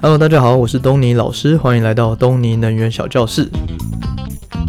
[0.00, 3.48] Hello，大家好，我是东尼老师，欢迎来到东尼能源小教室。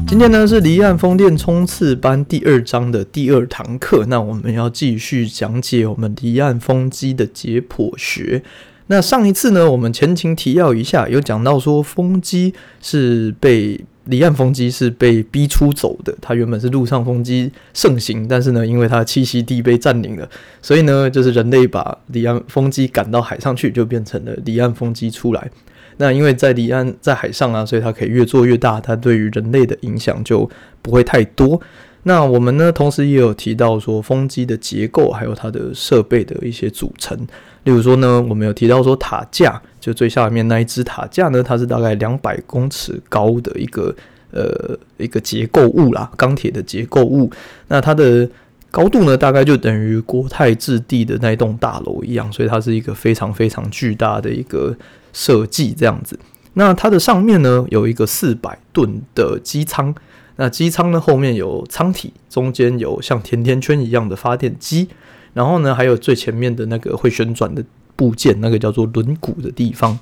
[0.07, 8.43] 今天呢是离岸风电冲刺班第二章的第二堂课，那我们要继续讲解我们离岸风机的解剖学。
[8.87, 13.85] 那上一次呢，我们前情提要一下，有讲到说风机是被。
[14.05, 20.29] 离岸风机是被逼出走的，它原本是陆上风机盛行，但是呢，因为它栖息地被占领了，
[20.61, 25.49] 所以呢，就是人类把离岸风机赶到海上去，就变成了离岸风机出来。
[25.97, 30.49] 那因为在离岸在海上啊，所以它可以越做越大，它对于人类的影响就
[30.81, 31.61] 不会太多。
[32.05, 37.17] 那我们呢，同时也有提到说风机的结构，还有它的设备的一些组成。
[37.63, 43.93] 例如说呢，我们有提到说塔架，就最下面那一支塔架呢，它是大概两百公尺高的一个
[44.31, 47.29] 呃一个结构物啦，钢铁的结构物。
[47.67, 48.25] 那它的
[48.71, 54.73] 高度呢，大概就等于国泰置地的那一栋大楼一样，所以它是一个非常非常巨大的一个
[55.11, 56.17] 设计这样子。
[56.53, 59.93] 那它的上面呢，有一个四百吨的机舱。
[60.37, 64.87] 那机舱呢，后面有舱体，中间有像甜甜圈一样的发电机，
[65.33, 67.61] 然后呢，还有最前面的那个会旋转的
[67.95, 69.99] 部件，那个叫做轮毂的地方。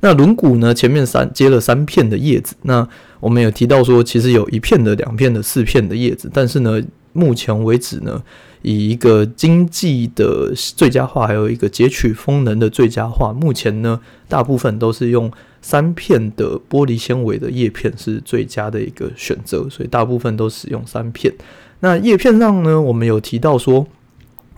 [0.00, 2.54] 那轮毂呢，前面三接了三片的叶子。
[2.62, 2.88] 那
[3.20, 8.22] 我们有提到说，其实有一片的、两片的、四片的叶子，但是呢，目前为止呢，
[8.62, 15.30] 以一个经济的最佳化，还有一个截取风能的最佳化，目前呢，大部分都是用。
[15.60, 21.34] 三片的玻璃纤维的叶片是最佳的一个选择，所以大部分都使用三片。
[21.80, 23.84] 那叶片上呢，我们有提到说，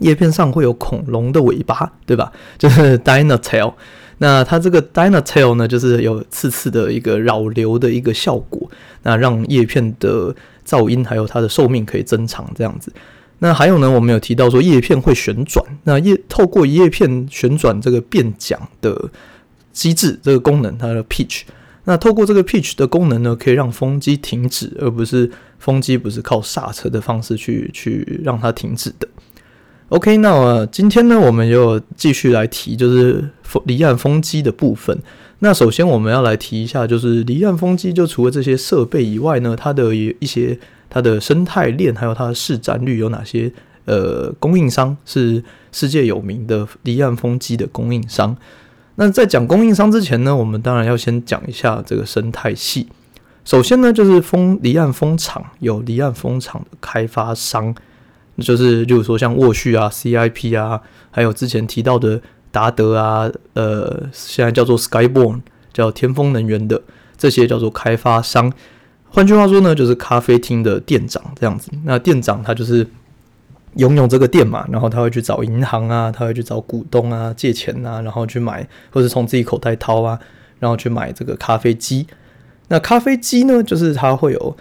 [0.00, 2.32] 叶片上会有恐龙的尾巴，对吧？
[2.58, 3.72] 就是 dino tail。
[4.18, 8.70] 那它这个 dino tail 呢，就是有刺刺的一个扰流的一个效果，
[9.04, 10.34] 那让叶片的
[10.66, 12.92] 噪音还有它的寿命可以增长，这样子。
[13.38, 19.10] 那还有呢，我们有提到说叶片会旋转，那叶透过叶片旋转这个变桨的。
[19.72, 21.42] 机制这个功能，它的 pitch，
[21.84, 29.06] 那透过这个 pitch 的功能呢，可以让风机停止，而不是风机不是靠刹车的方式去去让它停止的。
[29.90, 33.28] OK，那么今天呢，我们又继续来提就是
[33.64, 34.96] 离岸风机的部分。
[35.40, 40.56] 那首先我们要来提一下，就是离岸风机就除了这些设备以外呢，它的一些
[40.88, 43.52] 它的生态链，还有它的市占率有哪些？
[43.86, 45.42] 呃，供应商是
[45.72, 48.36] 世界有名的离岸风机的供应商。
[48.94, 52.86] 那在讲供应商之前呢，我们当然要先讲一下这个生态系。
[53.44, 57.74] 首先呢，就是风离岸风场有离岸风场的开发商，
[58.40, 60.80] 就是例如说像沃旭啊、CIP 啊，
[61.10, 62.20] 还有之前提到的
[62.50, 65.42] 达德啊，呃，现在叫做 Skyborn，
[65.72, 66.82] 叫天风能源的
[67.16, 68.52] 这些叫做开发商。
[69.08, 71.70] 换句话说呢，就是咖啡厅的店长这样子。
[71.84, 72.86] 那店长他就是。
[73.76, 80.18] 拥有这个店嘛，然后他会去找银行啊，他会去找股东啊借钱啊，然后去买，或者从自己口袋掏啊，
[80.58, 82.04] 然后去买这个咖啡机。
[82.66, 84.56] 那咖啡机呢，就是它会有，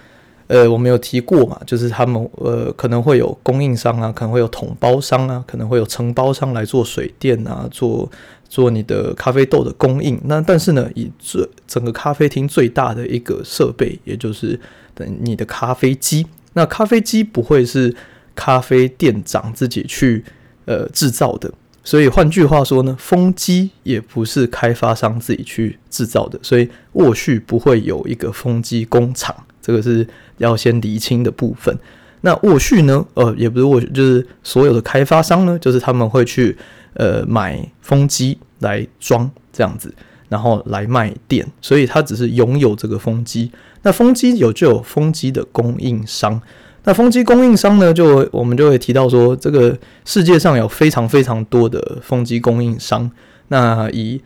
[0.50, 8.12] 呃，我们有提过嘛，就是他们呃可能会有供应商啊，可能会有统包商啊，可能会有承包商来做水电啊，做
[8.50, 10.20] 做你的咖啡豆的供应。
[10.26, 14.60] 那但是呢，以最整个咖啡厅最大的一个设备，也就是
[14.94, 16.28] 等你的咖啡机。
[16.54, 17.96] 那咖啡机不会是。
[18.36, 20.24] 咖啡店长自己去
[20.64, 21.52] 呃制造的，
[21.84, 29.36] 所以换句话说呢，风机也不是开发商自己去制造的，所以沃旭不会有一个风机工厂，
[29.70, 30.08] 这个是
[30.40, 31.78] 要先厘清的部分。
[32.22, 36.58] 那沃旭呢，呃，也不是沃，就是所有的开发商呢，就是他们会去
[36.96, 39.94] 呃买风机来装这样子，
[40.28, 43.52] 然后来卖电，所以他只是拥有这个风机。
[43.84, 46.42] 那风机有就有风机的供应商。
[46.86, 53.10] 那风机供应商呢，就我们就会提到说，这个世界上有非常非常多的风机供应商。
[53.50, 54.20] 那以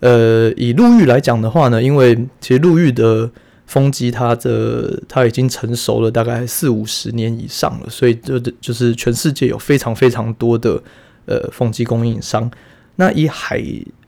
[0.00, 3.30] 呃以陆域来讲的话呢，因为其实陆域的
[3.66, 10.80] 风机它的它已经成熟了大概四五十年以上了，所以就就是全世界有非常非常多的
[11.26, 12.50] 呃风机供应商。
[12.96, 13.62] 那以海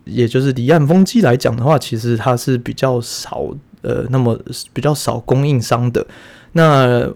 [0.05, 3.45] 也就是离岸风机来讲的话，其实它是比较少
[3.83, 4.39] 呃那么
[4.73, 6.07] 比较少供应商的。
[6.53, 7.07] 那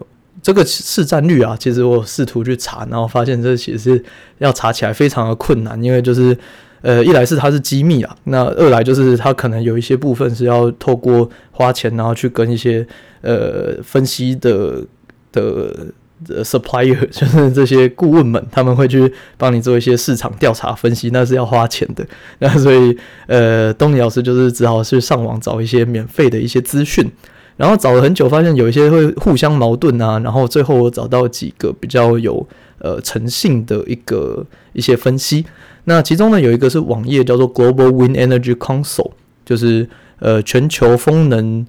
[0.41, 4.03] 这个市占率啊，其实我试图去查，然后发现这其实是
[4.39, 6.37] 要查起来非常的困难，因为就是
[6.83, 12.85] 呃，一来是它是机密啊，那二来就是它可能有一些部分是要透过花钱，然后去跟一些
[13.21, 14.85] 呃分析的
[15.31, 22.05] 的 supplier， 就是这些顾问们，他们会去帮你做一些市场调查分析，那是要花钱的。
[22.39, 22.97] 那所以
[23.27, 27.09] 呃，东尼老师就是只好去上网找一些免费的一些资讯。
[27.55, 30.17] 然后找了很久，发现有一些会互相矛盾啊。
[30.19, 32.45] 然后最后我找到几个比较有
[32.79, 34.43] 呃诚信的一个
[34.73, 35.45] 一些分析。
[35.85, 39.11] 那其中呢有一个是网页叫做 Global Wind Energy Council，
[39.45, 39.87] 就是
[40.19, 41.65] 呃全球风能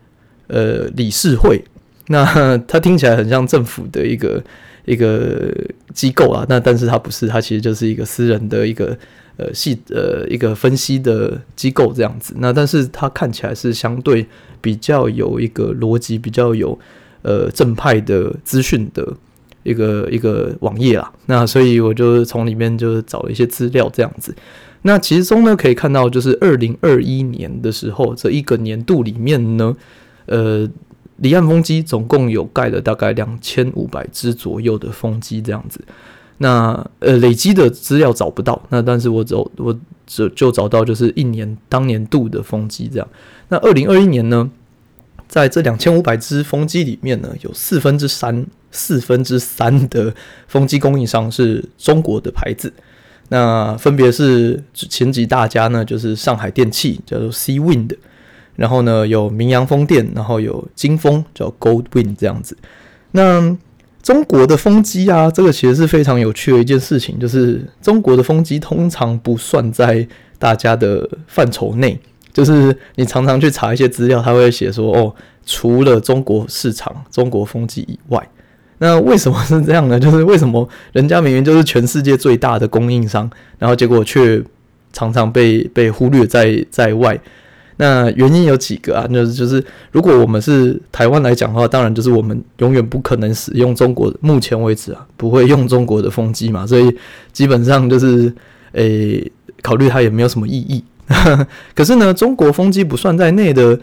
[0.47, 1.65] 呃理事会。
[2.09, 4.43] 那它听起来很像政府的一个
[4.85, 5.51] 一个
[5.95, 8.97] 机构啊，那但是它不是，它其实就是一个私人的一个
[9.39, 12.35] 呃系呃一个分析的机构这样子。
[12.39, 14.27] 那但是它看起来是相对
[14.61, 16.79] 比较有一个逻辑，比较有
[17.23, 19.15] 呃正派的资讯的
[19.65, 21.13] 一个一个网页啦。
[21.27, 24.33] 那所以我就从里面就是找了一些资料这样子。
[24.83, 29.77] 那其中呢可以看到，就是二零二一年的时候，这一个年度里面呢，
[30.27, 30.71] 呃。
[31.19, 35.81] 离岸风机总共有盖了大概两千五百只左右的风机这样子，
[36.39, 39.79] 那呃累积的资料找不到，那但是我找我
[40.09, 43.09] 就就找到就是一年当年度的风机这样。
[43.49, 44.51] 那二零二一年呢，
[45.29, 48.45] 在这两千五百只风机里面呢，有四分之三
[48.75, 50.13] 四分之三的
[50.47, 52.71] 风机供应商是中国的牌子，
[53.31, 57.97] 那分别是前几大家呢，就是上海电气叫做 C Wind，。
[58.57, 62.57] 然后呢，有明阳风电，然后有金风叫 Goldwind 这样子。
[63.11, 63.57] 那
[64.01, 70.07] 中国的风机啊，这个其实是非常有趣的一件事情，就是中国的风机通常不算在
[70.39, 71.99] 大家的范畴内。
[72.33, 78.29] 就是你常常去查一些资料，他会写说哦，除了中国市场、中国风机以外，
[78.85, 79.99] 那为什么是这样呢？
[79.99, 84.43] 就是为什么人家明明就是全世界最大的供应商，然后结果却
[84.93, 87.19] 常常被被忽略在在外？
[87.79, 89.07] 那原因有几个啊？
[89.09, 96.95] 就是就是，如果我们是台湾来讲的话，当然就是我们永远不可能使用中国，目前为止啊，不会用中国的风机嘛，所以
[97.33, 98.33] 基本上就是，
[98.73, 99.33] 诶、
[99.63, 100.85] 考虑它也没有什么意义。
[101.75, 103.77] 可是呢，中国风机不算在内的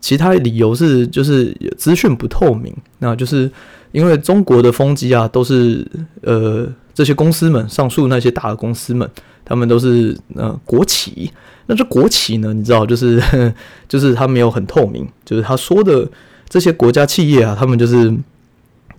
[0.00, 2.74] 其他理由是，就是资讯不透明。
[2.98, 3.50] 那就是
[3.92, 5.86] 因为中国的风机啊，都是
[6.22, 9.08] 呃这些公司们，上述那些大的公司们，
[9.44, 11.30] 他们都是呃国企。
[11.66, 12.54] 那这国企呢？
[12.54, 13.22] 你知道，就是
[13.86, 16.08] 就是他没有很透明，就是他说的
[16.48, 18.10] 这些国家企业啊，他们就是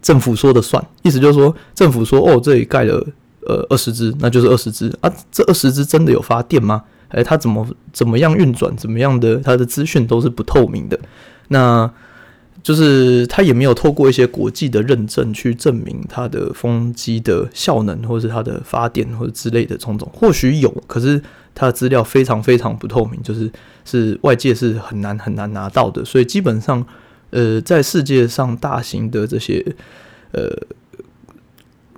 [0.02, 3.04] 政府说的算，意思就是说，政府说哦，这里盖了
[3.48, 6.84] 呃二十只，那就是二十只啊，这二十只真的有发电吗？
[7.08, 11.00] 哎，它怎么怎么样运转，怎么样的，它的资讯都是不透明的。
[11.48, 11.92] 那
[12.62, 21.22] 就是他也没有透过一些国际的认证去证明它的风机的效能，或是它的发电或者之类的种种，或许有，可是。
[21.56, 23.52] 它的资料非常非常不透明，就是
[23.84, 26.86] 是外界是很难很难拿到的，所以基本上，
[27.32, 29.66] 呃，在世界上大型的这些
[30.32, 30.48] 呃，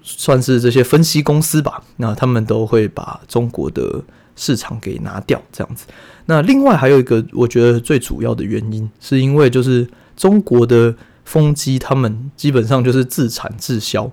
[0.02, 4.04] 算是这些分析公司吧，那他们都会把中国的
[4.36, 5.86] 市场给拿掉，这样子。
[6.26, 14.10] 那另外还有一个，我觉得最主要的原因，是因为就是中国的风机，他们基本上就是自产自销，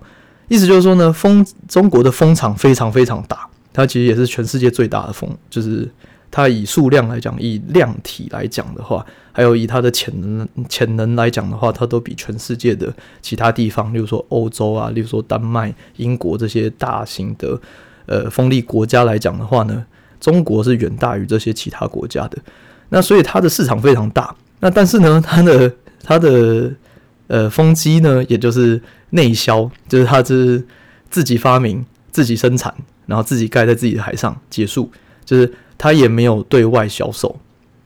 [0.48, 3.48] 意思就是说呢，风中国的风场非常非常大。
[3.72, 5.88] 它其实也是全世界最大的风，就是
[6.30, 12.92] 它以数量来讲，以量体来讲的话，还有以它的潜能潜能来讲的话，它都比全世界的
[13.22, 17.60] 其他地方，例如说欧洲啊，例如说丹麦、英国这些大型的
[18.06, 19.86] 呃风力国家来讲的话呢，
[20.18, 22.38] 中国是远大于这些其他国家的。
[22.88, 24.34] 那所以它的市场非常大。
[24.58, 25.72] 那但是呢，它的
[26.08, 26.72] 它的
[27.26, 30.64] 呃风机呢，也就是内销，就是它是
[31.10, 32.74] 自己发明、自己生产。
[33.08, 34.90] 然后自己盖在自己的海上结束，
[35.24, 37.34] 就是他也没有对外销售，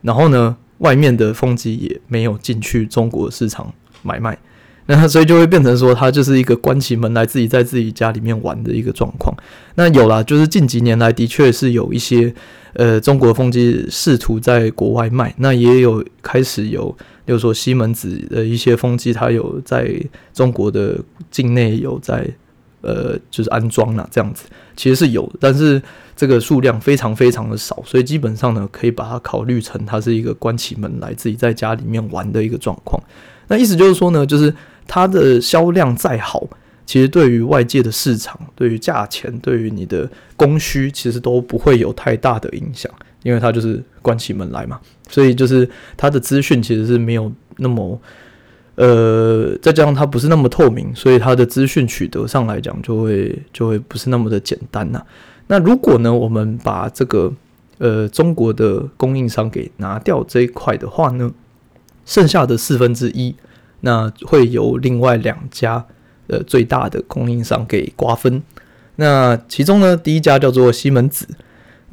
[0.00, 4.36] 然后呢，外面的风机也没有进去中国市场买卖，
[4.86, 9.32] 那所以就会变成说，他就是一个关起门来自己在自己家里面玩的一个状况。
[9.76, 12.34] 那有啦，就是近几年来的确是有一些
[12.72, 19.94] 呃中国风机试图在国外卖，那也有开始有，比如说西门子的一些风机，它有在
[20.32, 20.98] 中国的
[21.30, 22.28] 境内有在。
[22.84, 25.80] 呃，就是安装了这样子，其实是有，但是
[26.16, 33.00] 这个数量非常非常的少，所以基本上呢，可以把它考虑成它是一个关起门来自己在家里面玩的一个状况。
[33.46, 34.52] 那意思就是说呢，就是
[34.88, 36.44] 它的销量再好，
[36.84, 48.00] 其实对于外界的市场、对于价钱、对于你的供需，其实都不会有太大的影响，因为它就是关起门来嘛，所以就是它的资讯其实是没有那么。
[48.74, 55.04] 呃，再加上它不是那么透明，所以它的资讯取得上来讲，就会就会不是那么的简单呐、
[55.46, 57.30] 那如果呢，我们把这个
[57.76, 61.30] 呃中国的供应商给拿掉这一块的话呢，
[62.06, 63.34] 剩下的四分之一，
[63.80, 65.84] 那会由另外两家
[66.28, 68.42] 呃最大的供应商给瓜分。
[68.96, 71.28] 那其中呢，第一家叫做西门子，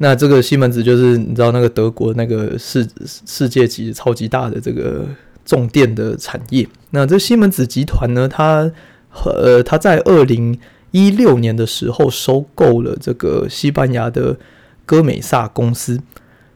[0.02, 2.86] 那这个西门子就是你知道那个德国那个世
[3.26, 5.06] 世界级超级大的这个。
[5.42, 8.70] 重电的产业，那这西门子集团呢，它
[9.24, 10.56] 呃，它在二零
[10.92, 14.38] 一六年的时候收购了这个西班牙的
[14.86, 16.00] 歌美萨公司，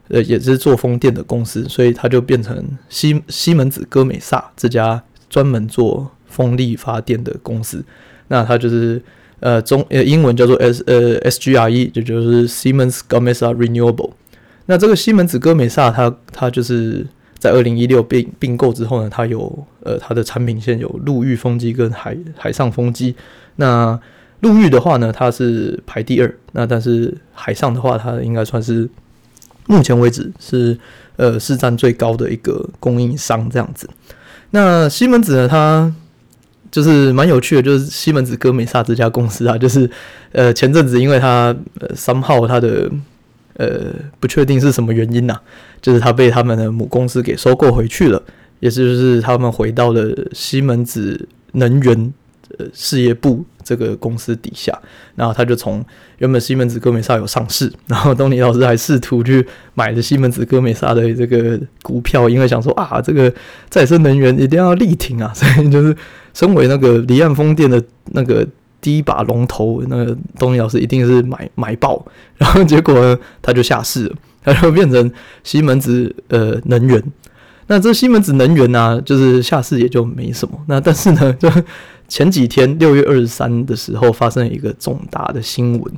[0.07, 7.83] 呃，也是做风电的公司，所以它就变成西西门子歌美萨这家专门做风力发电的公司。
[8.29, 9.01] 那它就是
[9.45, 14.13] 呃中呃英文叫做 S 呃 SGRE，也就是 Siemens Gamesa Renewable。
[14.65, 17.05] 那这个西门子歌美萨，它它就是
[17.37, 23.15] 在二零一六并并购之后呢，它有呃它的产品线有陆域风机跟海海上风机。
[23.57, 23.99] 那
[24.39, 26.35] 陆域的话呢，它是排第二。
[26.53, 28.89] 那但是海上的话，它应该算是
[29.67, 30.75] 目前为止是
[31.17, 33.87] 呃市占最高的一个供应商这样子。
[34.49, 35.93] 那西门子呢，它
[36.75, 39.89] 就是蛮有趣的，就是西门子歌美萨这家公司啊， 就是
[40.33, 42.91] 呃前阵子因为它呃 somehow 它的
[43.53, 45.39] 呃，不确定是什么原因呐、
[45.81, 48.21] 就是他被他们的母公司给收购回去了，
[48.59, 52.13] 也就是他们回到了西门子能源
[52.57, 54.77] 呃事业部这个公司底下，
[55.15, 55.81] 然后他就从
[56.17, 63.33] 原本西门子歌美萨有上市， 然后东尼老师还试图去买了西门子歌美萨的这个股票，因为想说啊，这个
[63.69, 65.95] 再生能源一定要力挺啊，所以就是
[66.35, 68.47] 身为那个离岸风电的那个。
[68.81, 72.05] 第一把龙头，那个东尼老师一定是买买爆，
[72.37, 75.11] 然后结果呢，他就下市了，他就变成
[75.43, 77.03] 西门子呃能源。
[77.65, 80.55] 那这西门子能源呢、就是下市也就没什么。
[80.67, 81.49] 那但是呢，就
[82.07, 85.93] 前几天六月二十三的时候，发生了一个重大的新闻。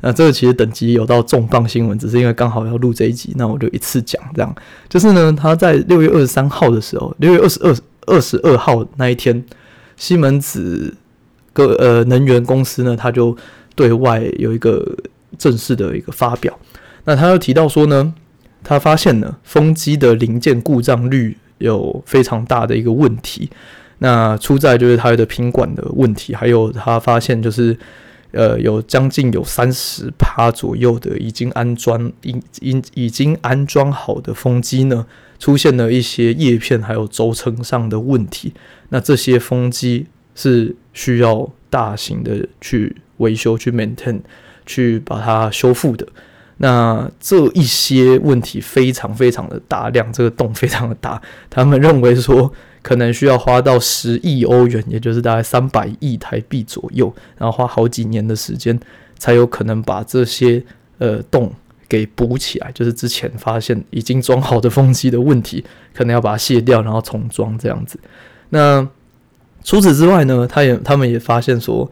[0.00, 4.54] 那这个其实等级有到重磅新闻，只是因为刚好要录这一集，那我就一次讲这样。
[4.88, 9.44] 就是呢，他在六月二十三号的时候，六月二十二二十二号那一天，
[10.02, 10.94] 西门子。
[11.54, 13.36] 个呃能源公司呢，他就
[13.74, 14.82] 对外有一个
[15.36, 16.58] 正式的一个发表。
[17.04, 18.14] 那他又提到说呢，
[18.64, 23.50] 他发现呢风机的零件故障率有非常大的一个问题。
[23.98, 27.76] 那出在就是它的品管的问题，还有他发现就是
[28.30, 35.04] 呃有将近有三十趴左右的已经安装已已已经安装好的风机呢，
[35.42, 38.54] 出现了一些叶片还有轴承上的问题。
[38.90, 40.06] 那这些风机。
[40.34, 44.18] 是需要大型的去维修、去 maintain、
[44.64, 46.08] 去把它修复的。
[46.56, 51.20] 那这一些问题非常非常的大量，这个洞非常的大。
[51.50, 58.80] 他们认为说，可能需要花到十亿欧元，也就是大概三百亿台币左右，然后花好几年的时间，
[59.18, 60.64] 才有可能把这些
[60.96, 61.52] 呃洞
[61.92, 62.72] 给补起来。
[62.72, 67.98] 就是之前发现已经装好的风机的问题，可能要把它卸掉，然后重装这样子。
[68.48, 68.88] 那
[69.62, 71.90] 除此之外呢，他也他们也发现说，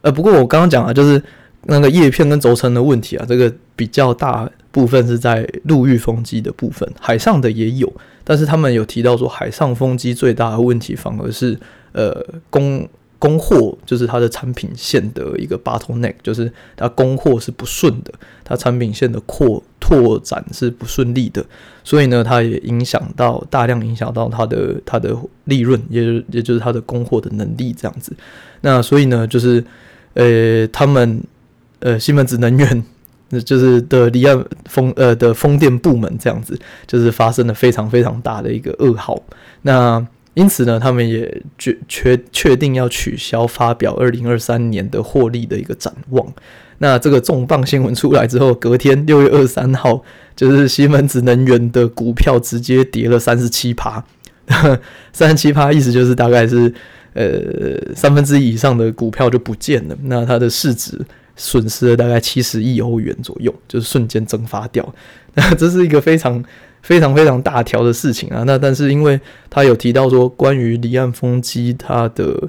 [0.00, 1.22] 呃，不过我刚刚讲啊，就是
[1.66, 7.92] 那个叶片跟轴承的问题啊，这个比较大部分是在陆域风机的部分，海上的也有，
[8.24, 11.58] 但是他们有提到说，海上风机最大的问题反而是
[11.92, 12.88] 呃供
[13.22, 18.12] 供货，就是它的产品线的一个 bottleneck，就是它供货是不顺的，
[18.42, 21.44] 它产品线的扩拓展是不顺利的。
[21.84, 28.12] 所以呢，它也影响到大量影响到它的它的利润，也就也就是它的供货的能力这样子。
[28.62, 29.64] 那所以呢，就是
[30.14, 31.22] 呃，他们
[31.78, 32.84] 呃西门子能源，
[33.44, 39.22] 就是的离岸风呃的风电部门这样子，就是发生了非常非常大的一个噩耗。
[39.62, 46.26] 那因此呢，他们也决确确定要取消发表二零二三年的获利的一个展望。
[46.78, 50.02] 那这个重磅新闻出来之后，隔天六月二十三号。
[50.34, 54.02] 就是西门子能源的股票直接跌了三十七趴，
[55.12, 56.72] 三十七趴意思就是大概是
[57.12, 60.98] 呃三分之一以上的股票就不见了，那它的市值
[61.36, 64.94] 损失了大概七十亿欧元左右，就是瞬间蒸发掉。
[65.34, 66.42] 那这是一个非常
[66.82, 68.42] 非常非常大条的事情啊。
[68.46, 72.48] 那但是因为他有提到说，关于离岸风机它的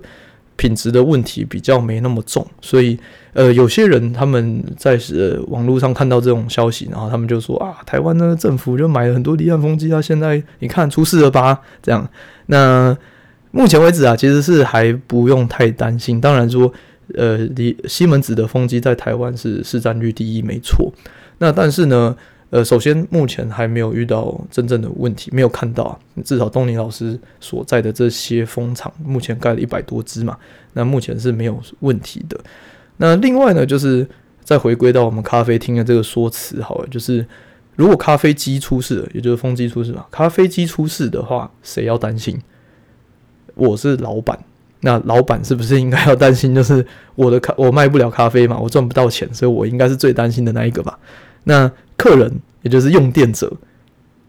[0.56, 3.00] 品质的问题比较没那么重，所以。
[3.36, 11.60] 呃，有些人他们在呃网络上看到这种消息，然后他们就说啊，台湾的政府就买了很多离岸风机啊，现在你看出事了吧？
[11.82, 12.08] 这样，
[12.46, 12.96] 那
[13.50, 16.22] 目前为止啊，其实是还不用太担心。
[16.22, 16.72] 当然说，
[17.16, 20.94] 呃，离西门子的风机在台湾是市占率第一，没错。
[21.40, 22.16] 那但是呢，
[22.54, 25.98] 呃，首先目前还没有遇到真正的问题，没有看到啊。
[26.24, 30.38] 至少东尼老师所在的这些蜂场，目前盖了一百多只嘛，
[30.74, 32.40] 那目前是没有问题的。
[32.98, 34.08] 那另外呢，就是
[34.44, 37.26] 再回归到我们咖啡厅的这个说辞，好了，就是
[37.76, 42.40] 如果咖啡机出事了，也就是风机出事了，咖啡机出事的话，谁要担心？
[43.56, 44.38] 我是老板，
[44.82, 46.54] 那老板是不是应该要担心？
[46.54, 51.00] 就是我的咖，我卖不了咖啡嘛，我赚不到钱，所以我应该是最担心的那一个吧？
[51.46, 52.32] 那客人，
[52.62, 53.52] 也就是用电者，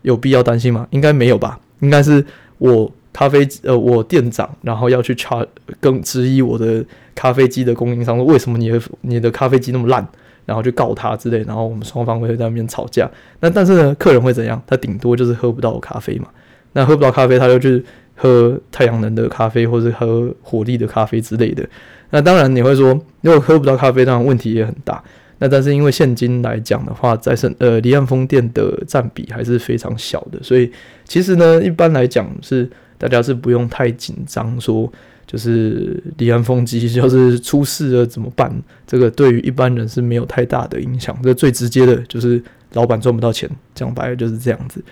[0.03, 0.87] 有必要担心吗？
[0.91, 1.59] 应该没有吧？
[1.81, 2.25] 应该是
[2.59, 2.93] 我。
[3.17, 5.47] 咖啡呃，我店长，然后要去查，
[5.79, 10.05] 更质疑我的咖啡机的供应商说，为什么你的你的咖啡机那么烂？
[10.47, 13.09] 然后去告他之类，然后我们双方会在那边吵架。
[13.39, 14.61] 那但是呢，客人会怎样？
[14.67, 16.27] 他顶多就是喝不到咖啡嘛。
[16.73, 17.85] 那喝不到咖啡，他就去
[18.17, 21.65] 喝太阳能的咖啡，或者喝火力的咖啡之类的。
[22.11, 25.01] 那当然你会说，如果喝不到咖啡，当然问题也很大。
[25.45, 30.73] 那但是因为现今来讲的话，在生呃离岸风电的占比还是非常小的，所以
[31.05, 34.91] 其实呢，一般来讲是大家是不用太紧张说。
[35.27, 38.55] 就是离岸风机，就是出事了怎么办？
[38.87, 41.17] 这个对于一般人是没有太大的影响。
[41.25, 42.41] 这最直接的就是
[42.75, 44.85] 老板赚不到钱，讲白了就是这样子。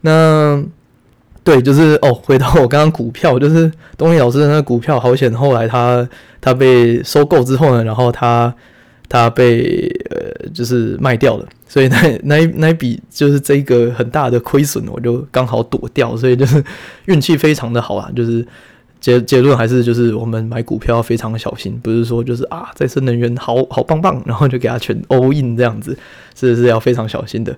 [0.00, 0.64] 那
[1.44, 6.08] 对，就是哦，回到我刚刚股票，就是东尼老师的那个股票，好险，后来他
[6.40, 8.52] 他被收购之后呢，然后他
[9.08, 16.62] 他被呃就是卖掉了，所以那 那一那一笔就是这个很大的亏损，我就刚好躲掉，所以就是
[17.06, 18.46] 运气非常的好啊，就是。
[18.98, 25.96] 结结论还是就是我们买股票要非常小心，不是说就是啊再生能源好好棒棒，然后就给它全 all in 这样子，
[26.34, 27.56] 是是要非常小心的。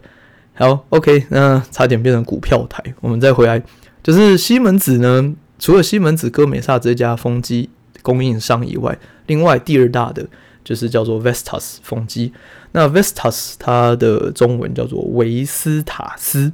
[0.54, 3.62] 好，OK，那差点变成股票台，我们再回来，
[4.02, 7.70] 就是西门子呢，除了西门子哥美萨这家风机
[8.02, 10.26] 供应商以外，另外第二大的
[10.68, 12.30] 就是叫做 Vestas 风机。
[12.72, 16.52] 那 Vestas 它的中文叫做维斯塔斯，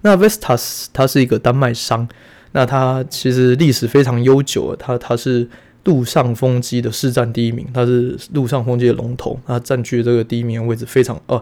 [0.00, 2.08] 那 Vestas 它是一个丹麦商。
[2.50, 5.48] 那它其实历史非常悠久了，它它是
[5.84, 11.40] 陆上风机的市占第一名，它是陆上风机的龙头，它占据这个第一名的位置非常哦。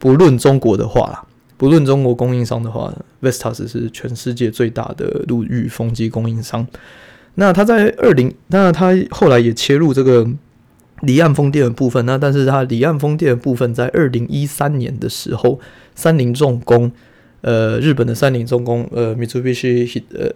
[0.00, 1.24] 不论中国的话啦，
[1.56, 2.92] 不论中国供应商的话
[3.22, 6.66] ，Vestas 是全世界最大的陆域风机供应商。
[7.36, 10.26] 那它在二零，那它后来也切入这个
[11.02, 15.60] 离岸风电的部分，那但是它离岸风电的部分在二零一三年的时候，
[15.94, 16.90] 三菱重工。
[17.42, 20.30] 呃，日本的三菱重工，呃，Mitsubishi 呃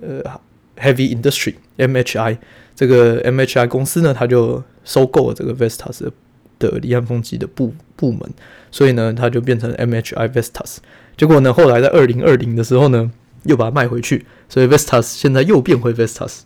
[0.00, 0.40] 呃
[0.76, 2.36] Heavy Industry MHI
[2.74, 6.10] 这个 MHI 公司呢，它就收购了这个 Vestas
[6.58, 8.28] 的离岸风机的部部门，
[8.72, 10.78] 所以呢，它就变成 MHI Vestas。
[11.16, 13.08] 结果呢，后来在二零二零的时候呢，
[13.44, 16.40] 又把它卖回去，所以 Vestas 现在又变回 Vestas。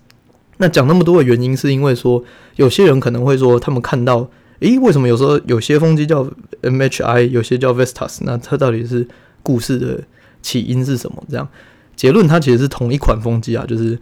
[0.59, 2.23] 那讲那么多的原因，是因为说
[2.57, 4.29] 有些人可能会说，他们看到，
[4.61, 6.29] 诶，为什么有时候有些风机叫
[6.63, 8.19] MHI，有些叫 Vestas？
[8.23, 9.07] 那它到底是？
[9.45, 10.01] 故事的
[10.41, 11.21] 起因是什么？
[11.29, 11.49] 这样
[11.97, 13.99] 结论，它其实是同一款风机啊，就是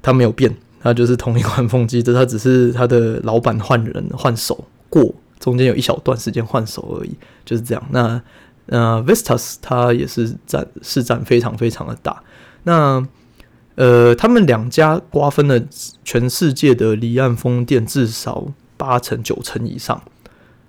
[0.00, 7.10] 它没有变，它就是同一款风机，这它只是它的老板换人换手过，中间有一小段时间换手而已，
[7.44, 7.84] 就是这样。
[7.90, 8.22] 那
[8.66, 12.22] 呃，Vestas 它也是占市占非常非常的大。
[12.62, 13.04] 那
[13.76, 15.60] 呃，他们两家瓜分了
[16.04, 20.02] 全世界的离岸风电至少八成九成以上。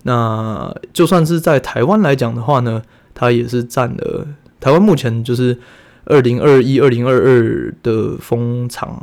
[0.03, 2.81] 那就算是在台湾来讲的话呢？
[3.17, 4.27] 它也是占了
[4.59, 5.57] 台湾目前就是
[6.03, 9.01] 二零二一、二零二二的风场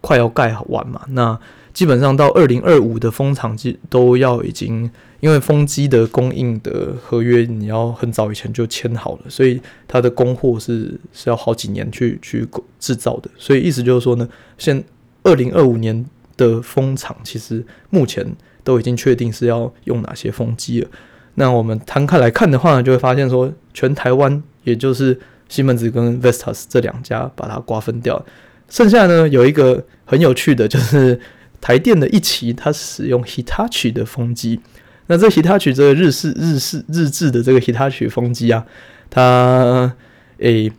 [0.00, 1.38] 快要盖完嘛，那
[1.74, 3.54] 基本上到二零二五的风场
[3.90, 12.46] 都要已经，因为风机的供应的合约你要很早以前就签好了，所以它的供货是是要好几年去去
[12.78, 14.84] 制造的，所以意思就是说呢，现
[15.22, 16.04] 二零二五年
[16.36, 18.26] 的风场其实目前
[18.62, 20.88] 都已经确定是要用哪些风机了。
[21.36, 28.24] 那我们摊开来看的话呢，就会发现说，全台湾也就是西门子跟 Vestas 这两家把它瓜分掉，
[28.68, 31.18] 剩下呢有一个很有趣的，就是
[31.60, 34.60] 台电的一期，它使用 Hitachi 的风机。
[35.06, 38.64] 那这 Hitachi 这个日式、日式、日制的这个 Hitachi 风机啊，
[39.10, 39.92] 它
[40.38, 40.72] 诶、欸，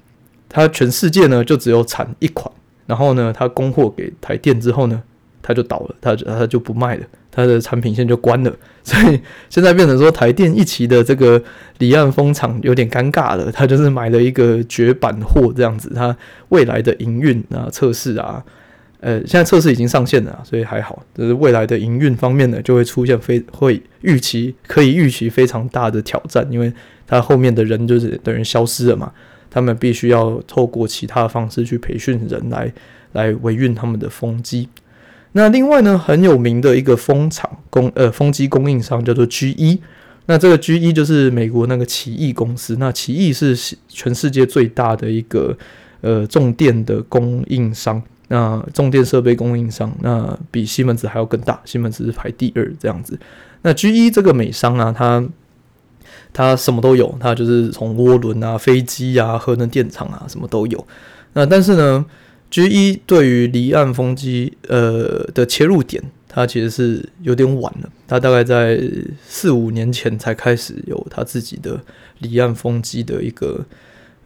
[0.50, 2.52] 它全世界呢就只有产一款，
[2.86, 5.02] 然后呢，它供货给台电之后呢，
[5.42, 7.06] 它就倒了，它它就不卖了。
[7.30, 8.52] 它的产品线就关了，
[8.84, 11.40] 所以现在变成说台电一期的这个
[11.78, 13.52] 离岸风场有点尴尬了。
[13.52, 16.18] 它就是买了一个绝版货这样子，它
[16.50, 18.44] 未来的营运啊、测试啊，
[19.00, 21.04] 呃，现在测试已经上线了，所以还好。
[21.16, 26.74] 就是未来的营运方面呢，就会出现非会预期可以预期非常大的挑战，因为
[27.06, 29.12] 它后面的人就是等于消失了嘛，
[29.50, 32.74] 他们必须要透过其他方式去培训人来
[33.14, 34.68] 来维运他们的风机。
[35.34, 39.80] 那另外呢，很有名的一个风厂供呃风机供应商叫做 GE，
[40.26, 42.78] 那这个 GE 就是美国那个奇异公司。
[42.80, 43.56] 那奇异是
[43.88, 45.56] 全世界最大的一个
[46.02, 53.18] 呃重电的供应商，那重电设备供应商，那比西门子还要更大，西门子是排第二这样子。
[53.62, 55.26] 那 GE 这个美商啊，它
[56.34, 60.88] 它什么都有，它就是从涡轮啊、飞机啊、核能电厂啊什么都有。
[61.34, 62.06] 那但是呢
[62.52, 67.90] ，GE 对于离岸风机呃的切入点，它其实是有点晚了。
[68.08, 68.80] 它大概在
[69.26, 71.80] 四五年前才开始有它自己的
[72.20, 73.66] 离岸风机的一个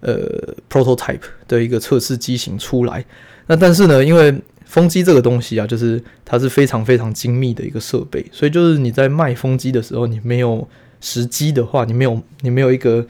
[0.01, 3.05] 呃 prototype 的一个测试机型出来。
[3.51, 4.33] 那但是呢，因为
[4.63, 10.65] 风机这个东西啊，就是它是非常非常精密的一个设备，所以就是你在卖风机的时候，你没有
[11.01, 13.05] 时机的话，你没有你没有一个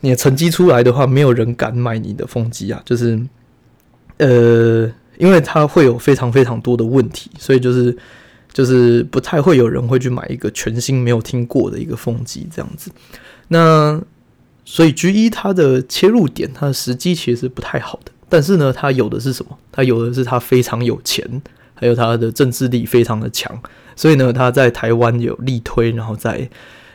[0.00, 2.82] 你的成绩出来的话，没有人敢买你的风机啊。
[2.84, 3.16] 就是
[4.16, 7.96] 呃，因为它会有非常非常多的问题，所以就是
[8.52, 12.90] 就是不太会有人会去买一个全新没有听过的一个风机这样子。
[13.46, 14.02] 那
[14.64, 18.10] 所以 G 一它的切入点，它的时机其实是不太好的。
[18.32, 19.58] 但是呢，他有的是什么？
[19.70, 21.22] 他有的是他非常有钱，
[21.74, 23.60] 还有他的政治力非常的强。
[23.94, 26.48] 所以呢，他在台湾有力推，然后在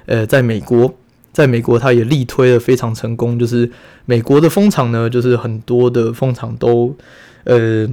[0.08, 0.92] 呃，在美国，
[1.32, 3.38] 在美国他也力推的非常成功。
[3.38, 3.70] 就是
[4.06, 6.96] 美国的风场呢，就是很多的风场都
[7.44, 7.88] 呃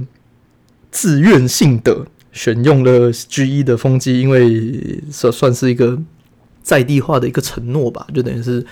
[0.89, 6.01] 自愿性的选用了 GE 的风机，因为算算是一个。
[6.65, 8.65] 在地化的一个承诺吧，就等于是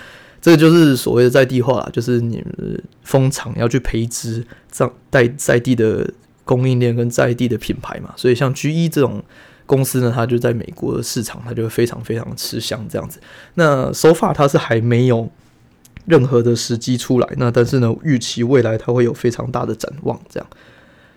[0.44, 6.06] 这个就是所谓的在地化，就是你们风场要去培植在在在地的
[6.44, 9.22] 供应链跟在地的品牌嘛，所以像 GE 这种
[9.64, 13.18] 公司呢，它就在美国的市场，它就会非常非常吃香这样子。
[13.54, 15.30] 那 so far 它是还没有
[16.04, 20.46] 任何的时机出来，那但是呢，预期未来它会有非常大的展望这样。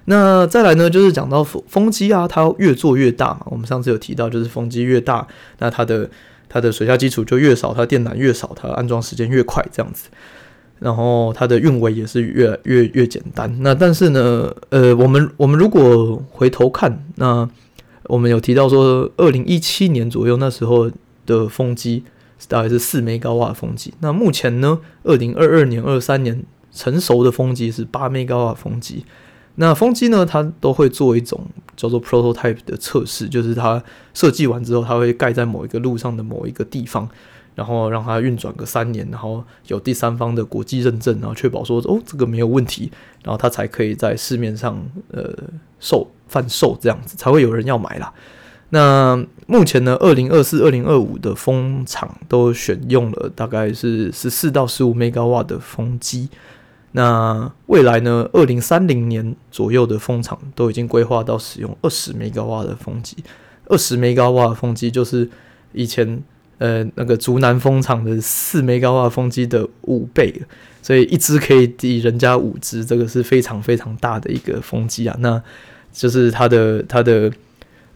[0.05, 5.27] 那再来呢，就是讲到风风机啊，它越做越大嘛，我们上次有提到，就是风机越大，
[5.59, 6.09] 那它的
[6.49, 10.09] 它的水下基础就越少，它电缆越少，它安装时间越快，这样子。
[10.79, 13.51] 然后它的运维也是越越越简单。
[13.61, 17.49] 那但是呢，呃，我们我们如果回头看，那
[18.03, 20.91] 我们有提到说，二零一七年左右那时候
[21.25, 22.03] 的风机
[22.47, 23.93] 大概是四 MW 瓦风机。
[24.01, 29.03] 那目前呢，二零二二年、二三年成熟的风机是八 MW 瓦风机。
[29.59, 31.43] 那风机呢，它都会做一种
[31.75, 37.09] 叫做 prototype 的测试，就是它设计完之后，它会盖在某一个路上的某一个地方，
[37.55, 42.91] 然后让它运转个三年，然后有第三方的国际认证，然后确保说哦这个没有问题，
[43.23, 44.79] 然后它才可以在市面上
[45.11, 45.33] 呃
[45.79, 48.13] 售贩售这样子，才会有人要买啦。
[48.69, 56.29] 那目前呢，二零二四、二零二五的风场都选用了大概是十四到十五 Megawatt 的风机。
[56.97, 58.27] 那未来呢？
[58.33, 63.15] 二零三零年左右的风场都已经规划到使用二十兆瓦的风机，
[63.67, 65.29] 二十 Megawatt 的风机就是
[65.73, 66.23] 以前
[66.57, 70.41] 呃那个竹南风场的四 Megawatt 风机的五倍，
[70.81, 75.15] 所以一支可以抵人家五支，这个是非常非常大的一个风机啊。
[75.19, 75.39] 那
[75.93, 77.31] 就是它的它的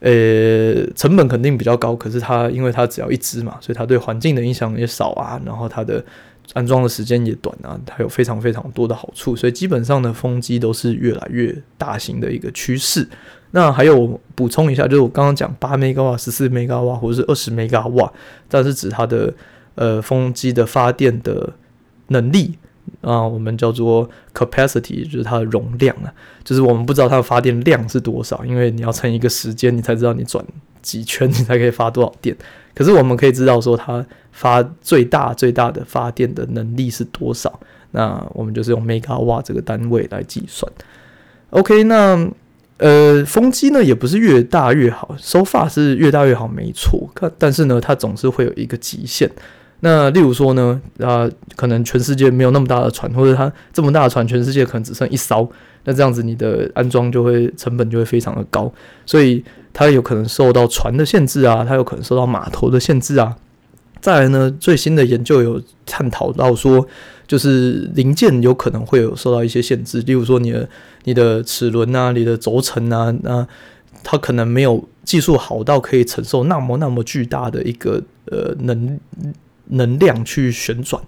[0.02, 5.42] 呃成本肯定比较高，可是它因为它只要一支嘛，所以它对环境的影响也少啊。
[5.44, 6.06] 然后它的
[6.54, 13.08] 安装的时间也短啊，它有非常非常多的好处，所以基本上的风机都是越来越大型的一个趋势。
[13.52, 18.12] 那还有补充一下，就是我刚刚讲八 mega 瓦、十四 mega 瓦或者是二十 mega 瓦，
[18.50, 19.34] 这是指它的
[19.76, 21.54] 呃风机的发电的
[22.08, 22.58] 能力
[23.00, 30.44] 啊，我们叫做 capacity，就是它的容量啊，就是我们不知道它的发电量是多少，因为你要乘一个时间，你才知道你转
[30.82, 32.36] 几圈你才可以发多少电。
[32.76, 37.60] 可是我们可以知道说它发最大最大的发电的能力是多少？
[37.92, 40.72] 那我们就是用 megawatt 这个单位来计算。
[41.50, 42.30] OK，那
[42.78, 47.10] 呃风机呢也不是越大越好，so far 是越大越好没错。
[47.14, 49.30] 可但是呢它总是会有一个极限。
[49.82, 55.48] 那例如说呢啊可能全世界没有那么大的船，或者它这么大的船全世界可能只剩一艘，
[55.84, 58.74] 那这样子你的安装就会成本就会非常的高，
[59.06, 59.44] 所以。
[59.74, 63.34] 它有可能受到船的限制啊，它有可能受到码头的限制啊。
[64.02, 66.86] 再来呢，最新的研究有探讨到说，
[67.26, 70.68] 就是零件有可能会有受到一些限制，例如说你的
[71.06, 73.48] 你的齿轮啊，你的轴承啊，那
[74.04, 79.00] 它可能没有技术好到可以承受那么那么巨大的一个呃能
[79.72, 81.02] 能量去旋转，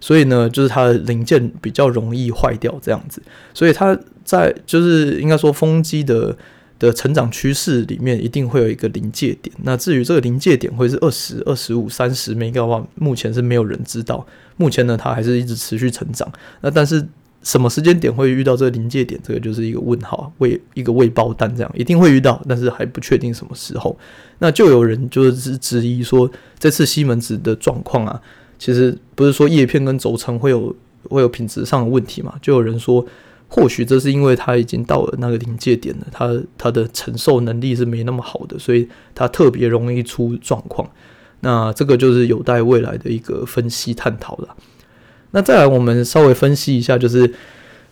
[0.00, 3.20] 所以呢，就是它的零件比较容易坏掉这样子。
[3.52, 6.36] 所以它在就是应该说风机的。
[6.80, 9.54] 的成长趋势里面一定会有一个临界点。
[9.64, 14.26] 那至于这个临界点会是二十二十五、三十 m e g 目前是没有人知道。
[14.56, 16.26] 目前呢，它还是一直持续成长。
[16.62, 17.06] 那但是
[17.42, 23.98] 什么时间点会遇到这个临界点，这个就是一个问号，未一个未爆弹，这样一定会遇到，但是还不确定什么时候。
[24.38, 28.20] 那就有人就是质疑说，这次西门子的状况啊，
[28.58, 30.74] 其实不是说叶片跟轴承会有
[31.08, 32.34] 会有品质上的问题嘛？
[32.40, 33.06] 就有人说。
[33.52, 40.88] 或许这是因为它已经到了那个临界点了，它它的承受能力是没那么好的，所以它特别容易出状况。
[41.40, 44.56] 那这个就是有待未来的一个分析探讨了。
[45.32, 47.32] 那再来，我们稍微分析一下，就是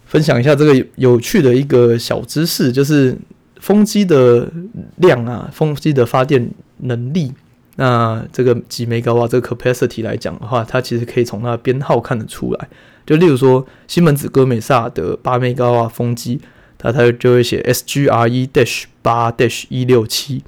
[0.06, 3.16] 分享一下这个有趣的一个小知识，就是
[3.60, 4.50] 风机的
[4.96, 7.32] 量啊，风机的发电能力。
[7.76, 12.68] 那这个几米高啊这个 capacity 来讲的话，它其实可以从它编号看得出来。
[13.06, 16.40] 就例如说，西门子歌美萨的八 Megawatt 风机，
[16.76, 20.42] 它它就会写 SGRE dash 八 dash 一六七。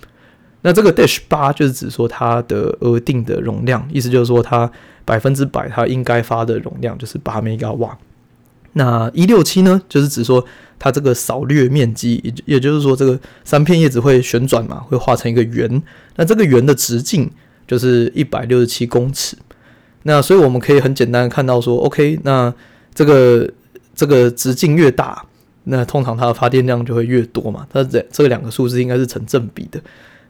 [0.62, 4.70] 那这个 dash 八就是指说它的额定的容量，意思就是说它
[5.04, 7.96] 百分之百它应该发的容量就是八 mega 瓦。
[8.74, 10.44] 那一六七呢，就是指说
[10.78, 15.82] 它这个扫掠面积，也也就是说这个三片叶子会旋转嘛，会画成一个圆。
[16.16, 17.28] 那这个圆的直径
[17.66, 19.36] 就是一百六十七公尺。
[20.04, 22.54] 那所以我们可以很简单看到说，OK，那
[22.94, 23.50] 这个
[23.94, 25.24] 这个直径越大，
[25.64, 27.66] 那通常它的发电量就会越多嘛。
[27.72, 29.80] 它这这两个数字应该是成正比的。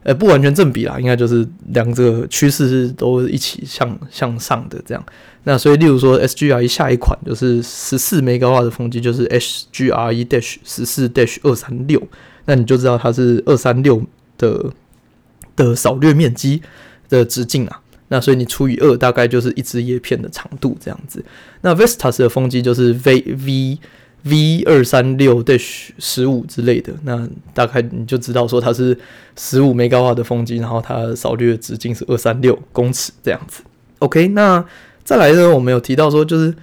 [0.03, 5.05] 呃，不完全正比啦，应该就是两个趋势是都一起向向上的这样。
[5.43, 12.01] 那所以，例如说，SGRE 下一款就是十四 mega 瓦的风机，就是 SGRE dash 十四 dash 二三六，
[12.45, 14.03] 那你就知道它是二三六
[14.37, 14.71] 的
[15.55, 16.61] 的扫掠面积
[17.09, 17.81] 的直径啊。
[18.07, 21.23] 那所以你除以二，大概就是一只叶片的长度这样子。
[21.61, 23.79] 那 Vestas 的风机就是 V V。
[24.23, 28.95] V 二三六 dash 十五之类的，那大概你就知道说它是
[29.35, 33.63] 十五 mega 瓦的风机，然后它扫掠的直径是二三六公尺这样子。
[33.97, 34.63] OK，那
[35.03, 36.53] 再来呢，我们有提到说就是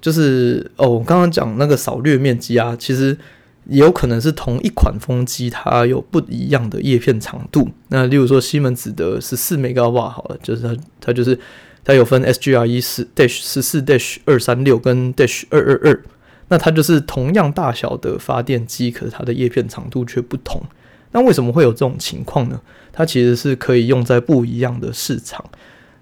[0.00, 3.18] 就是哦，我刚刚讲那个扫掠面积啊，其实
[3.66, 7.68] 也有可能是同一款风机它有不一样的叶片长度。
[7.88, 11.36] 那例如说西门子的十四 mega 瓦好了，就是它它就是
[11.82, 16.02] 它有分 S G R 一十 dash 十四 dash 二三六跟 dash 二二二。
[16.48, 20.60] 那它就是同样大小的发电机，可是它的叶片长度却不同。
[21.12, 22.60] 那为什么会有这种情况呢？
[22.92, 25.44] 它其实是可以用在不一样的市场。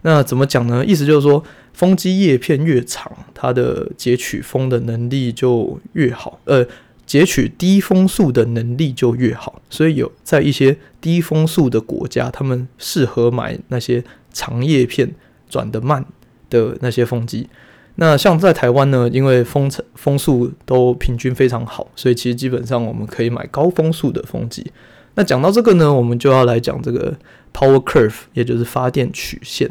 [0.03, 0.85] 那怎么讲呢？
[0.85, 6.67] 意思就是说，风机叶片越长，它的截取风的能力就越好，呃，
[7.05, 9.61] 截取低风速的能力就越好。
[9.69, 15.13] 所以有在一些低风速的国家，他们适合买那些长叶片
[15.49, 16.05] 转得慢
[16.51, 17.49] 的那些风机。
[17.97, 24.71] 那像在台湾呢，因为风程风速都平均非常好，所以其实基本上我们可以买高风速的风机。
[25.15, 27.15] 那讲到这个呢，我们就要来讲这个
[27.55, 29.71] power curve，也就是发电曲线。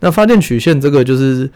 [0.00, 1.48] 那发电曲线这个就是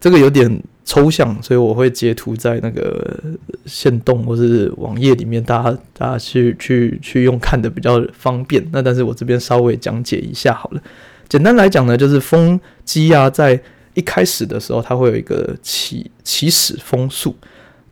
[0.00, 3.20] 这个有点抽象，所以我会截图在那个
[3.66, 8.66] 线动或是网页里面，大家大家去去去用看的比较方便。
[8.72, 10.80] 那但是我这边稍微讲解一下好了。
[11.28, 13.60] 简单来讲呢，就是风机啊在
[13.98, 17.34] 一开始的时候，它会有一个起起始风速，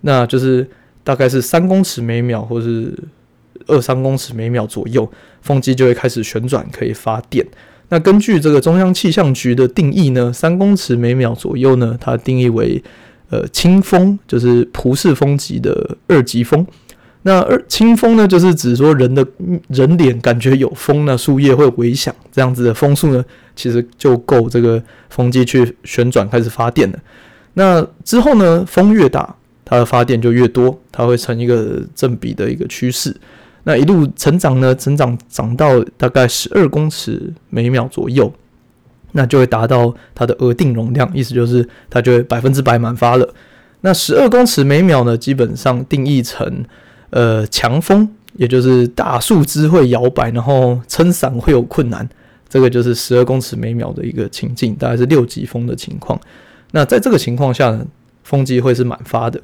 [0.03, 0.65] 那就是
[1.03, 2.97] 大概是三公尺每秒，或是
[3.67, 5.11] 二三公尺每秒左右，
[5.43, 7.45] 风机就会开始旋转，可以发电。
[7.89, 12.81] 那根据这个中央气象局的定义呢，三公尺每秒左右呢，它定义为
[13.31, 16.65] 呃轻风，就是蒲式风级的二级风。
[17.27, 19.27] 那二清风呢，就是指说人的
[19.67, 23.25] 人脸感觉有风，那树叶会微响，这样子的风速呢，
[23.57, 26.99] 其实就够这个风机去旋转开始发电了。
[27.55, 29.35] 那之后呢，风越大，
[29.65, 33.13] 它的发电就越多，它会成一个正比的一个趋势。
[33.65, 38.33] 那一路成长呢，成长长到大概十二公尺每秒左右，
[39.11, 43.29] 那就会达到它的额定容量，意思就是它就会百分之百满发了。
[43.81, 46.65] 那十二公尺每秒呢，基本上定义成。
[47.11, 52.09] 呃，强风，也就是大树枝会摇摆，然后撑伞会有困难，
[52.49, 56.21] 这个就是十二公尺每秒的一个情境，大概是六级风的情况。
[56.73, 57.87] 那在这个情况下呢，
[58.25, 59.41] 风机会是满发的。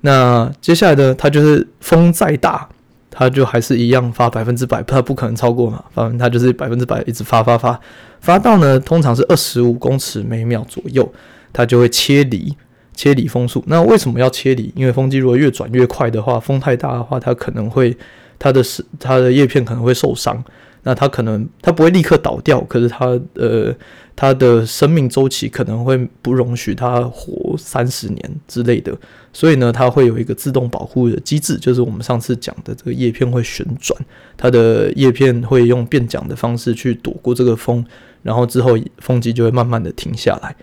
[0.00, 2.68] 那接下来呢，它就是风再大，
[3.10, 7.80] 它就还是一样发百分之百，它不可能超过嘛，反正它就是百分之百一直发发发，
[8.20, 11.10] 发到呢，通常是二十五公尺每秒左右，
[11.52, 12.54] 它就会切离。
[12.96, 14.72] 切离风速，那为什么要切离？
[14.74, 17.96] 因为风机如果越转越快的话，风太大的话，它可能会
[18.38, 20.42] 它的是它的叶片可能会受伤。
[20.82, 23.74] 那它可能它不会立刻倒掉，可是它呃
[24.14, 28.96] 它的生命周期可能会不容许它活三十年之类的。
[29.32, 34.00] 所以呢，它会有一个自动保护的机制，就是我们上次讲的这个叶片会旋转，
[34.36, 37.84] 它的叶片会用变桨的方式去躲过这个风，
[38.22, 40.54] 然后之后风机就会慢慢的停下来。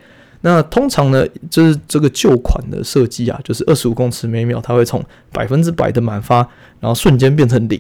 [0.45, 5.01] 那通常呢，就是这个旧款的设计啊，就是二十五公尺每秒，它会从
[5.31, 6.37] 百分之百的满发，
[6.81, 7.79] 然后瞬间变成零。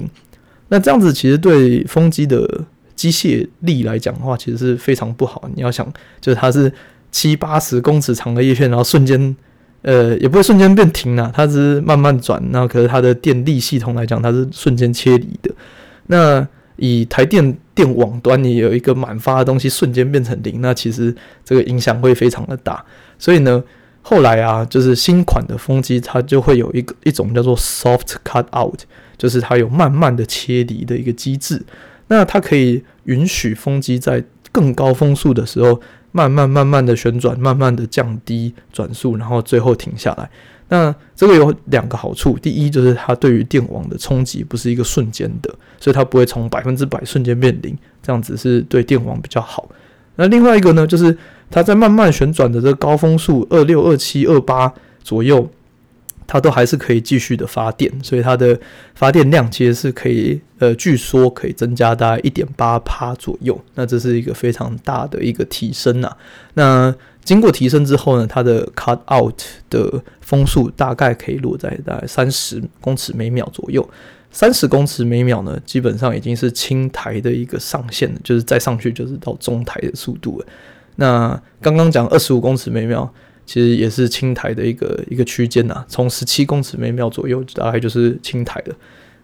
[0.69, 2.61] 那这样子其实对风机的
[2.95, 5.43] 机械力来讲的话，其实是非常不好。
[5.53, 5.85] 你要想，
[6.21, 6.71] 就是它是
[7.11, 9.35] 七八十公尺长的叶片，然后瞬间，
[9.81, 12.41] 呃，也不会瞬间变停啊，它是慢慢转。
[12.51, 15.53] 那可是它的电力系统来讲，它是瞬间切离的。
[16.07, 16.47] 那
[16.85, 21.15] 以台电电网端，你有一个满发的东西瞬间变成零，那其实
[21.45, 22.83] 这个影响会非常的大。
[23.17, 23.63] 所以呢，
[24.01, 28.81] 后来啊，就是新款的风机，它就会有一个一种叫做 soft cut out，
[29.17, 31.63] 就是它有慢慢的切离的一个机制。
[32.07, 35.79] 那它可以允许风机在更高风速的时候，
[36.11, 40.29] 慢慢慢慢的旋转，慢慢的降低转速，然后最后停下来。
[40.73, 49.69] 那这个有两个好处，第一就是它对于电网的冲击不是一个瞬间的，所以它不会从百分之百瞬间变零，这样子是对电网比较好。
[50.15, 51.15] 那另外一个呢，就是
[51.51, 55.47] 它在慢慢旋转的这个高风速二六、二七、二八左右，
[56.33, 58.59] 它都还是可以继续的发电，所以它的
[58.95, 63.63] 发电量其实是可以，呃，据说可以增加大概一点八趴左右。
[63.75, 66.11] 那这是一个非常大的一个提升呐。
[66.55, 66.91] 那
[67.23, 73.87] 经过提升之后呢，它的 cut out 的风速大概可以落在大概三十公尺每秒左右。
[74.31, 80.47] 三十公尺每秒呢，基本上已经是轻台的一个上限了，就是再上去就是到中台的速度了。
[80.95, 83.13] 那刚刚讲二十五公尺每秒，
[83.45, 85.85] 其实也是青台的一个一个区间呐。
[85.87, 88.75] 从十七公尺每秒左右，大概就是青台了。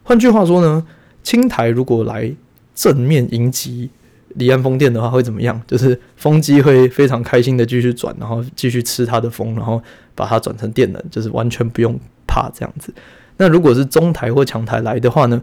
[0.04, 0.86] 换句话说呢，
[1.24, 2.34] 青台如果来
[2.74, 3.90] 正面迎击。
[4.36, 5.60] 离岸风电的话会怎么样？
[5.66, 9.82] 就是风机会非常开心的继续转，然后继续吃它的风，然后
[10.14, 12.94] 把它转成电能，就是完全不用怕这样子。
[13.38, 15.42] 那如果是中台或强台来的话呢，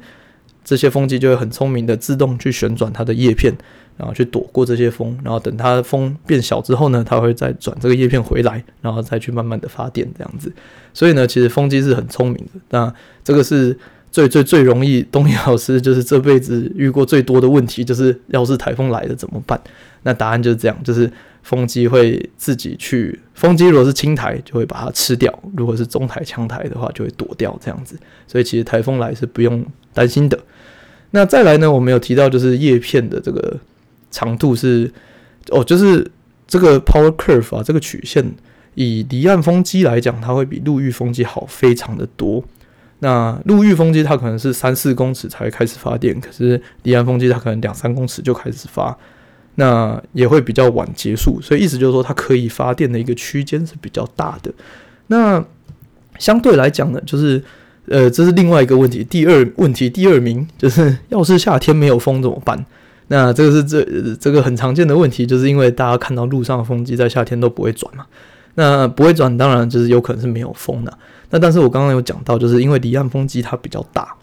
[0.65, 3.53] 这些风机就会很聪明的自动去旋转它的叶片，
[3.97, 10.53] 然后去躲过这些风，然后等它风变小之后呢，它会再转这个叶片回来，然后再去慢慢的发电这样子。
[10.95, 12.61] 所以呢，其实风机是很聪明的。
[12.71, 13.77] 那这个是。
[14.09, 19.61] 最最最容易，东尼老师就是这辈子遇过最多的问题，就是要是台风来了怎么办？
[20.05, 21.11] 那答案就是这样，就是
[21.43, 27.95] 风机会自己去，风机如果是轻台就会把它吃掉，如果是中台强台的话就会躲掉这样子。
[28.27, 30.39] 所以其实台风来是不用担心的。
[31.11, 33.59] 那再来呢，我们有提到就是叶片的这个
[34.11, 34.93] 长度是
[35.51, 36.11] 哦，就是
[36.47, 38.25] 这个 power curve 啊，这个曲线
[38.75, 42.43] 以离岸风机来讲，它会比陆域风机好非常的多。
[43.01, 48.97] 那陆域风机它可能是三四公尺才会开始发电，可是离岸风机它可能两三公尺就开始发，
[49.57, 54.51] 那也会比较晚结束，所以意思就是说它可以发电的一个区间是比较大的。
[55.09, 55.45] 那
[56.19, 57.43] 相对来讲呢，就是
[57.89, 59.05] 呃，这是另外一个问题。
[59.05, 62.65] 第二问题，第二名就是要是夏天没有风怎么办？
[63.09, 63.85] 那这个是这
[64.17, 68.07] 这个很常见的问题，就是因为大家看到路上的风机在夏天都不会转嘛。
[68.59, 70.99] 那不会转，当然就是有可能是没有风的。
[71.29, 74.15] 那但是我刚刚有讲到，就是因为离岸风机它比较大，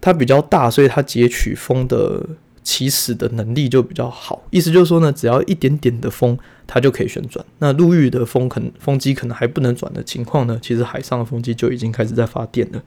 [0.00, 2.24] 它比较大，所以它截取风的
[2.62, 4.42] 起始的能力就比较好。
[4.50, 7.44] 意思就是说呢，只要一点点的风，它就可以旋转。
[7.58, 12.82] 那陆域的风可能风机可能还不能转的情况呢，其实海上的风机就已经开始在发电了。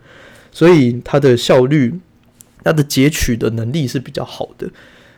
[0.52, 1.94] 所以它的效率，
[2.64, 4.68] 它的截取的能力是比较好的。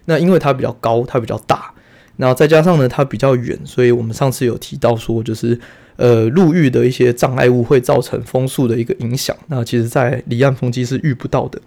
[0.06, 1.72] 那因为它比较高，它比较大。
[2.16, 5.60] 然后再加上呢，它比较远，所以我们上次有提到说，就是
[5.96, 9.36] 呃陆域的一些障碍物会造成风速的一个影响。
[9.48, 11.60] 那其实，在离岸风机是遇不到的，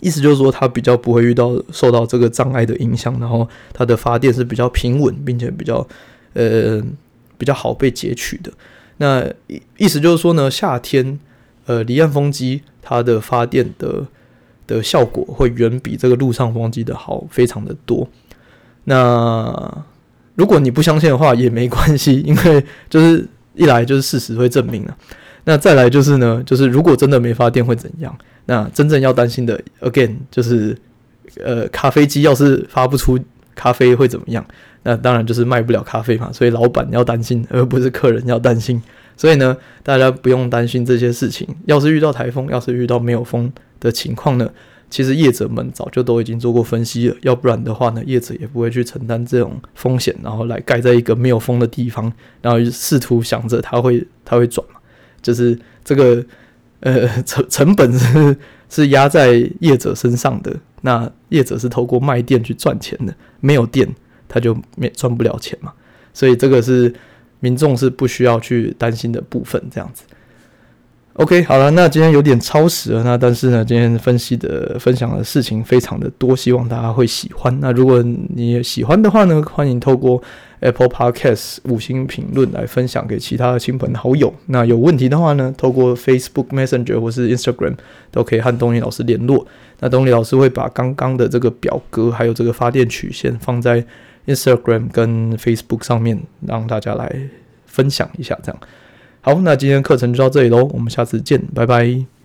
[0.00, 5.86] 意思就是说，它比较不会遇到受到这个障碍的影响，然后它的发电是比较平稳，并且比较
[6.32, 6.82] 呃
[7.38, 8.50] 比较好被截取的。
[8.96, 9.24] 那
[9.76, 11.20] 意思就是说呢，夏天
[11.66, 14.04] 呃离岸风机它的发电的
[14.68, 18.08] 的效果会远比这个陆上风机的好，非常的多。
[18.84, 19.84] 那
[20.36, 24.96] 如果你不相信的话也没关系，因为就是一来就是事实会证明了，
[25.42, 28.16] 那再来就是呢，就是如果真的没发电会怎样？
[28.46, 30.78] 那真正要担心的，again 就是
[31.42, 33.18] 呃咖啡机要是发不出
[33.54, 34.44] 咖啡会怎么样？
[34.84, 38.80] 那当然就是卖不了咖啡嘛，所以老板要担心，而不是客人要担心。
[39.16, 41.46] 所以呢，大家不用担心这些事情。
[41.66, 44.50] 要是遇到台风，要是遇到没有风的情况呢？
[44.90, 52.10] 其实业者们早就都已经做过分析了，要不然的话呢，业者也不会去承担这种风险，然后来盖在一个没有风的地方，
[52.40, 54.80] 然后试图想着它会它会转嘛，
[55.20, 56.24] 就是这个
[56.80, 58.34] 呃成成本是
[58.70, 63.86] 是压在业者身上的，那业者是透过卖电去赚钱的，没有电
[64.26, 65.70] 他就没赚不了钱嘛，
[66.14, 66.94] 所以这个是
[67.40, 70.04] 民众是不需要去担心的部分，这样子。
[71.18, 77.58] OK，好了，那今天有点超时了，那但是呢，今天分析的分享的事情非常的多，希望大家会喜欢。
[77.58, 80.22] 那如果你也喜欢的话呢，欢迎透过
[80.60, 84.32] Apple Podcast 五星评论来分享给其他的亲朋好友。
[84.46, 87.74] 那有问题的话呢，透过 Facebook Messenger 或是 Instagram
[88.12, 89.44] 都可以和东尼老师联络。
[89.80, 93.84] 那东尼老师会把刚刚的这个表格还有这个发电曲线放在
[94.28, 96.16] Instagram 跟 Facebook 上面，
[96.46, 97.12] 让大家来
[97.66, 98.60] 分享一下，这样。
[99.20, 102.17] 好，那今天课程就到这里喽，我们下次见，拜拜。